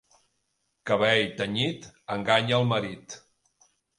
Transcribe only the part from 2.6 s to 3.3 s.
el marit.